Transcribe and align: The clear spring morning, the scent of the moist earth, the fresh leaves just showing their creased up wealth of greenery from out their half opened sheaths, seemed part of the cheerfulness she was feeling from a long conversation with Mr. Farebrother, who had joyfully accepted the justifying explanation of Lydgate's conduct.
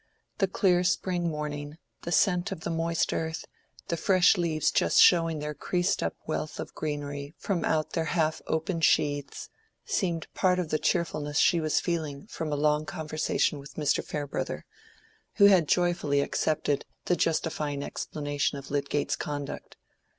The 0.39 0.47
clear 0.47 0.83
spring 0.83 1.29
morning, 1.29 1.77
the 2.01 2.11
scent 2.11 2.51
of 2.51 2.61
the 2.61 2.71
moist 2.71 3.13
earth, 3.13 3.45
the 3.89 3.95
fresh 3.95 4.35
leaves 4.35 4.71
just 4.71 4.99
showing 4.99 5.37
their 5.37 5.53
creased 5.53 6.01
up 6.01 6.15
wealth 6.25 6.59
of 6.59 6.73
greenery 6.73 7.35
from 7.37 7.63
out 7.63 7.91
their 7.93 8.05
half 8.05 8.41
opened 8.47 8.83
sheaths, 8.83 9.49
seemed 9.85 10.25
part 10.33 10.57
of 10.57 10.69
the 10.69 10.79
cheerfulness 10.79 11.37
she 11.37 11.59
was 11.61 11.79
feeling 11.79 12.25
from 12.25 12.51
a 12.51 12.55
long 12.57 12.83
conversation 12.87 13.59
with 13.59 13.75
Mr. 13.75 14.03
Farebrother, 14.03 14.65
who 15.35 15.45
had 15.45 15.67
joyfully 15.67 16.21
accepted 16.21 16.83
the 17.05 17.15
justifying 17.15 17.83
explanation 17.83 18.57
of 18.57 18.71
Lydgate's 18.71 19.15
conduct. 19.15 19.77